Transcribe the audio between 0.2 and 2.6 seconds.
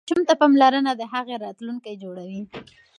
ته پاملرنه د هغه راتلونکی جوړوي.